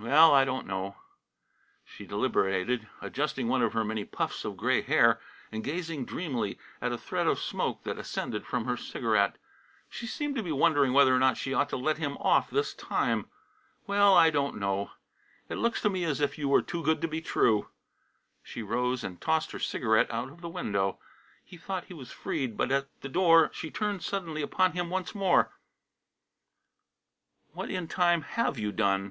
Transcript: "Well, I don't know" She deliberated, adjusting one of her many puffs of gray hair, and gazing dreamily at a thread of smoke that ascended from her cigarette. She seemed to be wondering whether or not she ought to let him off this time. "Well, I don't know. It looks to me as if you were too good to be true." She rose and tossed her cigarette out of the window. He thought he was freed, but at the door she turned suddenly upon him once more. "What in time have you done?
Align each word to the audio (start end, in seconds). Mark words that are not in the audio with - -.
"Well, 0.00 0.32
I 0.32 0.46
don't 0.46 0.66
know" 0.66 0.96
She 1.84 2.06
deliberated, 2.06 2.88
adjusting 3.02 3.48
one 3.48 3.60
of 3.60 3.74
her 3.74 3.84
many 3.84 4.02
puffs 4.06 4.42
of 4.46 4.56
gray 4.56 4.80
hair, 4.80 5.20
and 5.52 5.62
gazing 5.62 6.06
dreamily 6.06 6.58
at 6.80 6.90
a 6.94 6.96
thread 6.96 7.26
of 7.26 7.38
smoke 7.38 7.82
that 7.82 7.98
ascended 7.98 8.46
from 8.46 8.64
her 8.64 8.78
cigarette. 8.78 9.36
She 9.90 10.06
seemed 10.06 10.36
to 10.36 10.42
be 10.42 10.52
wondering 10.52 10.94
whether 10.94 11.14
or 11.14 11.18
not 11.18 11.36
she 11.36 11.52
ought 11.52 11.68
to 11.68 11.76
let 11.76 11.98
him 11.98 12.16
off 12.16 12.48
this 12.48 12.72
time. 12.72 13.28
"Well, 13.86 14.14
I 14.16 14.30
don't 14.30 14.56
know. 14.56 14.90
It 15.50 15.56
looks 15.56 15.82
to 15.82 15.90
me 15.90 16.04
as 16.04 16.18
if 16.18 16.38
you 16.38 16.48
were 16.48 16.62
too 16.62 16.82
good 16.82 17.02
to 17.02 17.06
be 17.06 17.20
true." 17.20 17.68
She 18.42 18.62
rose 18.62 19.04
and 19.04 19.20
tossed 19.20 19.52
her 19.52 19.58
cigarette 19.58 20.10
out 20.10 20.30
of 20.30 20.40
the 20.40 20.48
window. 20.48 20.98
He 21.44 21.58
thought 21.58 21.84
he 21.88 21.92
was 21.92 22.10
freed, 22.10 22.56
but 22.56 22.72
at 22.72 22.86
the 23.02 23.10
door 23.10 23.50
she 23.52 23.70
turned 23.70 24.02
suddenly 24.02 24.40
upon 24.40 24.72
him 24.72 24.88
once 24.88 25.14
more. 25.14 25.50
"What 27.52 27.70
in 27.70 27.86
time 27.86 28.22
have 28.22 28.58
you 28.58 28.72
done? 28.72 29.02